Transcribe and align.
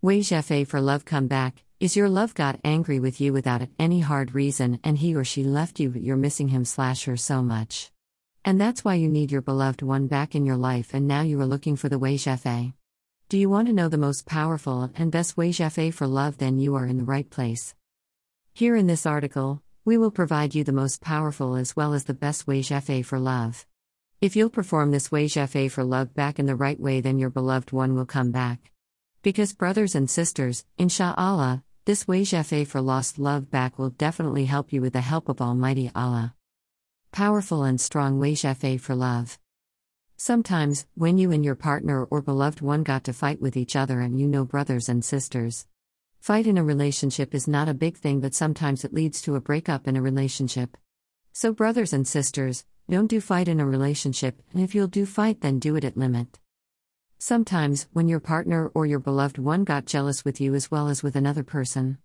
Wei 0.00 0.22
for 0.22 0.80
love 0.80 1.04
come 1.04 1.26
back. 1.26 1.64
Is 1.80 1.96
your 1.96 2.08
love 2.08 2.32
got 2.32 2.60
angry 2.62 3.00
with 3.00 3.20
you 3.20 3.32
without 3.32 3.66
any 3.80 3.98
hard 3.98 4.32
reason 4.32 4.78
and 4.84 4.96
he 4.96 5.12
or 5.16 5.24
she 5.24 5.42
left 5.42 5.80
you 5.80 5.90
but 5.90 6.02
you're 6.02 6.16
missing 6.16 6.46
him 6.46 6.64
slash 6.64 7.06
her 7.06 7.16
so 7.16 7.42
much? 7.42 7.90
And 8.44 8.60
that's 8.60 8.84
why 8.84 8.94
you 8.94 9.08
need 9.08 9.32
your 9.32 9.42
beloved 9.42 9.82
one 9.82 10.06
back 10.06 10.36
in 10.36 10.46
your 10.46 10.56
life 10.56 10.94
and 10.94 11.08
now 11.08 11.22
you 11.22 11.40
are 11.40 11.46
looking 11.46 11.74
for 11.74 11.88
the 11.88 11.98
Wei. 11.98 12.16
Do 13.28 13.36
you 13.36 13.50
want 13.50 13.66
to 13.66 13.74
know 13.74 13.88
the 13.88 13.98
most 13.98 14.24
powerful 14.24 14.88
and 14.94 15.10
best 15.10 15.36
Wei 15.36 15.50
for 15.50 16.06
love? 16.06 16.38
Then 16.38 16.60
you 16.60 16.76
are 16.76 16.86
in 16.86 16.98
the 16.98 17.04
right 17.04 17.28
place. 17.28 17.74
Here 18.54 18.76
in 18.76 18.86
this 18.86 19.04
article, 19.04 19.64
we 19.84 19.98
will 19.98 20.12
provide 20.12 20.54
you 20.54 20.62
the 20.62 20.70
most 20.70 21.00
powerful 21.00 21.56
as 21.56 21.74
well 21.74 21.92
as 21.92 22.04
the 22.04 22.14
best 22.14 22.46
Wei 22.46 22.62
for 22.62 23.18
love. 23.18 23.66
If 24.20 24.36
you'll 24.36 24.48
perform 24.48 24.92
this 24.92 25.10
Wei 25.10 25.26
for 25.26 25.82
love 25.82 26.14
back 26.14 26.38
in 26.38 26.46
the 26.46 26.54
right 26.54 26.78
way, 26.78 27.00
then 27.00 27.18
your 27.18 27.30
beloved 27.30 27.72
one 27.72 27.96
will 27.96 28.06
come 28.06 28.30
back. 28.30 28.70
Because, 29.22 29.52
brothers 29.52 29.96
and 29.96 30.08
sisters, 30.08 30.64
inshallah, 30.78 31.64
this 31.86 32.04
Wazifa 32.04 32.66
for 32.66 32.80
lost 32.80 33.18
love 33.18 33.50
back 33.50 33.78
will 33.78 33.90
definitely 33.90 34.44
help 34.44 34.72
you 34.72 34.80
with 34.80 34.92
the 34.92 35.00
help 35.00 35.28
of 35.28 35.40
Almighty 35.40 35.90
Allah. 35.94 36.34
Powerful 37.10 37.64
and 37.64 37.80
strong 37.80 38.20
Wazifa 38.20 38.80
for 38.80 38.94
love. 38.94 39.38
Sometimes, 40.16 40.86
when 40.94 41.18
you 41.18 41.32
and 41.32 41.44
your 41.44 41.56
partner 41.56 42.04
or 42.04 42.22
beloved 42.22 42.60
one 42.60 42.84
got 42.84 43.04
to 43.04 43.12
fight 43.12 43.40
with 43.40 43.56
each 43.56 43.74
other 43.74 44.00
and 44.00 44.20
you 44.20 44.28
know 44.28 44.44
brothers 44.44 44.88
and 44.88 45.04
sisters. 45.04 45.66
Fight 46.20 46.46
in 46.46 46.58
a 46.58 46.64
relationship 46.64 47.34
is 47.34 47.48
not 47.48 47.68
a 47.68 47.74
big 47.74 47.96
thing, 47.96 48.20
but 48.20 48.34
sometimes 48.34 48.84
it 48.84 48.94
leads 48.94 49.20
to 49.22 49.34
a 49.34 49.40
breakup 49.40 49.88
in 49.88 49.96
a 49.96 50.02
relationship. 50.02 50.76
So, 51.32 51.52
brothers 51.52 51.92
and 51.92 52.06
sisters, 52.06 52.64
don't 52.88 53.06
do 53.06 53.20
fight 53.20 53.48
in 53.48 53.60
a 53.60 53.66
relationship, 53.66 54.42
and 54.52 54.62
if 54.62 54.74
you'll 54.74 54.88
do 54.88 55.06
fight, 55.06 55.40
then 55.40 55.58
do 55.58 55.74
it 55.76 55.84
at 55.84 55.96
limit. 55.96 56.38
Sometimes, 57.20 57.88
when 57.92 58.06
your 58.06 58.20
partner 58.20 58.68
or 58.74 58.86
your 58.86 59.00
beloved 59.00 59.38
one 59.38 59.64
got 59.64 59.86
jealous 59.86 60.24
with 60.24 60.40
you 60.40 60.54
as 60.54 60.70
well 60.70 60.88
as 60.88 61.02
with 61.02 61.16
another 61.16 61.42
person. 61.42 61.98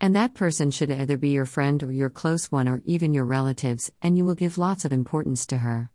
And 0.00 0.16
that 0.16 0.32
person 0.32 0.70
should 0.70 0.90
either 0.90 1.18
be 1.18 1.28
your 1.28 1.44
friend 1.44 1.82
or 1.82 1.92
your 1.92 2.08
close 2.08 2.50
one 2.50 2.66
or 2.66 2.80
even 2.86 3.12
your 3.12 3.26
relatives, 3.26 3.92
and 4.00 4.16
you 4.16 4.24
will 4.24 4.34
give 4.34 4.56
lots 4.56 4.86
of 4.86 4.92
importance 4.92 5.44
to 5.46 5.58
her. 5.58 5.90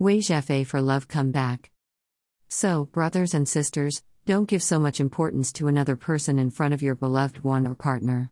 Wazifa 0.00 0.66
for 0.66 0.80
love 0.80 1.06
come 1.06 1.32
back. 1.32 1.70
So, 2.48 2.86
brothers 2.86 3.34
and 3.34 3.46
sisters, 3.46 4.02
don't 4.24 4.48
give 4.48 4.62
so 4.62 4.78
much 4.78 4.98
importance 4.98 5.52
to 5.52 5.68
another 5.68 5.94
person 5.94 6.38
in 6.38 6.50
front 6.50 6.72
of 6.72 6.80
your 6.80 6.94
beloved 6.94 7.44
one 7.44 7.66
or 7.66 7.74
partner. 7.74 8.30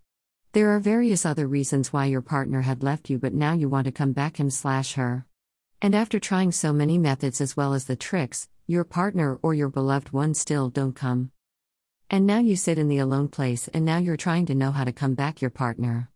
There 0.53 0.71
are 0.71 0.81
various 0.81 1.27
other 1.27 1.47
reasons 1.47 1.93
why 1.93 2.07
your 2.07 2.23
partner 2.23 2.63
had 2.63 2.83
left 2.83 3.11
you, 3.11 3.19
but 3.19 3.35
now 3.35 3.53
you 3.53 3.69
want 3.69 3.85
to 3.85 3.93
come 3.93 4.13
back 4.13 4.41
him 4.41 4.49
slash 4.49 4.95
her. 4.95 5.27
And 5.83 5.95
after 5.95 6.19
trying 6.19 6.53
so 6.53 6.73
many 6.73 6.97
methods 6.97 7.43
as 7.43 7.57
well 7.57 7.75
as 7.75 7.85
the 7.85 7.97
tricks, 7.97 8.49
your 8.71 8.85
partner 8.85 9.37
or 9.43 9.53
your 9.53 9.69
beloved 9.69 10.13
one 10.13 10.33
still 10.33 10.71
don't 10.71 10.95
come. 10.95 11.33
And 12.09 12.25
now 12.25 12.39
you 12.39 12.55
sit 12.55 12.79
in 12.79 12.87
the 12.87 12.99
alone 12.99 13.27
place 13.27 13.67
and 13.75 13.85
now 13.85 13.99
you're 13.99 14.17
trying 14.17 14.47
to 14.47 14.55
know 14.55 14.71
how 14.71 14.85
to 14.85 14.93
come 14.93 15.15
back 15.15 15.43
your 15.43 15.51
partner. 15.51 16.09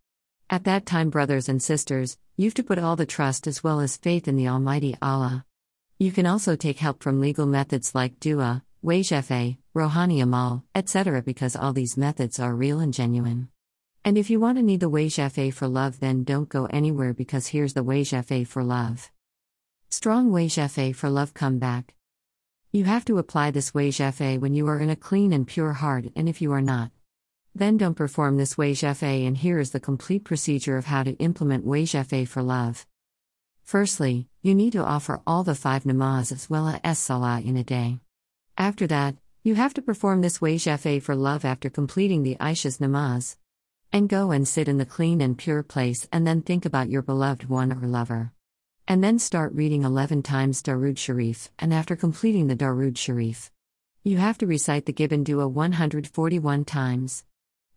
At 0.49 0.63
that 0.63 0.85
time, 0.85 1.09
brothers 1.09 1.49
and 1.49 1.61
sisters, 1.61 2.17
you've 2.37 2.53
to 2.53 2.63
put 2.63 2.79
all 2.79 2.95
the 2.95 3.05
trust 3.05 3.45
as 3.45 3.61
well 3.61 3.81
as 3.81 3.97
faith 3.97 4.25
in 4.29 4.37
the 4.37 4.47
Almighty 4.47 4.95
Allah. 5.01 5.43
You 5.99 6.13
can 6.13 6.25
also 6.25 6.55
take 6.55 6.79
help 6.79 7.03
from 7.03 7.19
legal 7.19 7.45
methods 7.45 7.93
like 7.93 8.21
dua, 8.21 8.63
Wazifa, 8.81 9.57
Rohani 9.75 10.23
Amal, 10.23 10.63
etc., 10.73 11.21
because 11.21 11.57
all 11.57 11.73
these 11.73 11.97
methods 11.97 12.39
are 12.39 12.55
real 12.55 12.79
and 12.79 12.93
genuine. 12.93 13.49
And 14.05 14.17
if 14.17 14.29
you 14.29 14.39
want 14.39 14.57
to 14.59 14.63
need 14.63 14.79
the 14.79 14.87
Wei 14.87 15.09
for 15.09 15.67
love, 15.67 15.99
then 15.99 16.23
don't 16.23 16.47
go 16.47 16.67
anywhere 16.67 17.13
because 17.13 17.47
here's 17.47 17.73
the 17.73 17.83
Wei 17.83 18.05
for 18.45 18.63
love. 18.63 19.11
Strong 19.89 20.31
Wei 20.31 20.47
for 20.93 21.09
love 21.09 21.33
come 21.33 21.59
back. 21.59 21.95
You 22.75 22.83
have 22.83 23.05
to 23.05 23.19
apply 23.19 23.51
this 23.51 23.71
Wazifa 23.71 24.37
when 24.37 24.53
you 24.53 24.67
are 24.67 24.81
in 24.81 24.89
a 24.89 24.97
clean 24.97 25.31
and 25.31 25.47
pure 25.47 25.71
heart, 25.71 26.07
and 26.13 26.27
if 26.27 26.41
you 26.41 26.51
are 26.51 26.61
not, 26.61 26.91
then 27.55 27.77
don't 27.77 27.93
perform 27.93 28.35
this 28.35 28.55
Wazifa, 28.55 29.25
and 29.25 29.37
here 29.37 29.59
is 29.59 29.71
the 29.71 29.79
complete 29.79 30.25
procedure 30.25 30.75
of 30.75 30.83
how 30.83 31.03
to 31.03 31.13
implement 31.13 31.65
Wazifa 31.65 32.27
for 32.27 32.43
love. 32.43 32.85
Firstly, 33.63 34.27
you 34.41 34.53
need 34.53 34.73
to 34.73 34.83
offer 34.83 35.21
all 35.25 35.45
the 35.45 35.55
five 35.55 35.85
namaz 35.85 36.33
as 36.33 36.49
well 36.49 36.77
as 36.83 36.99
salah 36.99 37.39
in 37.39 37.55
a 37.55 37.63
day. 37.63 38.01
After 38.57 38.85
that, 38.87 39.15
you 39.41 39.55
have 39.55 39.73
to 39.75 39.81
perform 39.81 40.19
this 40.19 40.39
Wazifa 40.39 41.01
for 41.01 41.15
love 41.15 41.45
after 41.45 41.69
completing 41.69 42.23
the 42.23 42.35
Isha's 42.41 42.79
namaz. 42.79 43.37
And 43.93 44.09
go 44.09 44.31
and 44.31 44.45
sit 44.45 44.67
in 44.67 44.79
the 44.79 44.85
clean 44.85 45.21
and 45.21 45.37
pure 45.37 45.63
place 45.63 46.09
and 46.11 46.27
then 46.27 46.41
think 46.41 46.65
about 46.65 46.89
your 46.89 47.03
beloved 47.03 47.47
one 47.47 47.71
or 47.71 47.87
lover. 47.87 48.33
And 48.87 49.03
then 49.03 49.17
start 49.17 49.51
reading 49.53 49.83
11 49.83 50.21
times 50.21 50.61
Darud 50.61 50.99
Sharif, 50.99 51.49
and 51.57 51.73
after 51.73 51.95
completing 51.95 52.45
the 52.45 52.55
Darud 52.55 52.97
Sharif, 52.97 53.49
you 54.03 54.17
have 54.17 54.37
to 54.37 54.45
recite 54.45 54.85
the 54.85 54.93
given 54.93 55.23
dua 55.23 55.47
141 55.47 56.65
times. 56.65 57.23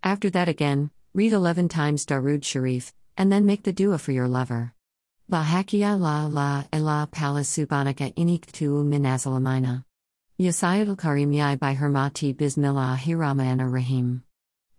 After 0.02 0.28
that 0.28 0.50
again, 0.50 0.90
read 1.14 1.32
11 1.32 1.68
times 1.70 2.04
Darud 2.04 2.44
Sharif, 2.44 2.92
and 3.16 3.32
then 3.32 3.46
make 3.46 3.62
the 3.62 3.72
dua 3.72 3.96
for 3.96 4.12
your 4.12 4.28
lover. 4.28 4.74
Bahakia 5.32 5.98
la 5.98 6.26
la 6.26 6.64
ela 6.70 7.08
pala 7.10 7.40
subhanaka 7.40 8.14
iniktu 8.14 8.84
min 8.84 9.04
azalamina. 9.04 9.84
Yasayat 10.38 10.98
karim 10.98 11.32
yai 11.32 11.56
by 11.56 11.74
hermati 11.74 12.36
bismillahirrahmanir 12.36 13.72
rahim. 13.72 14.24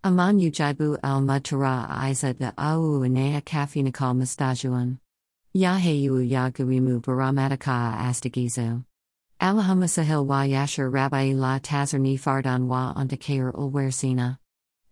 Aman 0.04 0.40
ujibu 0.40 1.00
al 1.04 1.22
mutara 1.22 1.90
iza 2.08 2.36
da 2.36 2.52
au 2.56 3.02
inea 3.02 3.42
kafinikal 3.42 4.16
mustajuan. 4.16 5.00
Yahayu 5.56 6.30
yagurimu 6.30 7.02
baramataka 7.02 7.98
astagizu. 7.98 8.86
Alhamdulillah 9.42 10.24
wa 10.24 10.44
yashar 10.44 10.94
rabbi 10.94 11.32
la 11.34 11.58
tazerni 11.58 12.20
fardan 12.20 12.68
wa 12.68 12.94
ontakayr 12.94 13.52
ulwersina. 13.56 14.38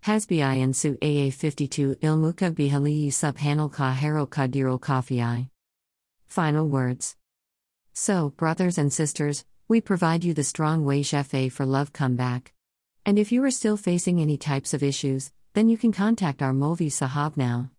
Hasbi 0.03 0.73
su 0.73 0.97
AA 0.99 1.29
52 1.29 1.97
ilmuka 1.97 2.51
bihali 2.51 3.09
subhanal 3.09 3.71
ka 3.71 3.91
haro 3.91 4.25
kadirul 4.25 4.79
kafiai. 4.79 5.49
Final 6.25 6.67
words. 6.67 7.15
So, 7.93 8.31
brothers 8.31 8.79
and 8.79 8.91
sisters, 8.91 9.45
we 9.67 9.79
provide 9.79 10.23
you 10.23 10.33
the 10.33 10.43
strong 10.43 10.83
Wazifa 10.85 11.51
for 11.51 11.67
love 11.67 11.93
comeback. 11.93 12.53
And 13.05 13.19
if 13.19 13.31
you 13.31 13.43
are 13.43 13.51
still 13.51 13.77
facing 13.77 14.19
any 14.19 14.37
types 14.37 14.73
of 14.73 14.81
issues, 14.81 15.31
then 15.53 15.69
you 15.69 15.77
can 15.77 15.91
contact 15.91 16.41
our 16.41 16.53
Molvi 16.53 16.87
Sahab 16.87 17.37
now. 17.37 17.69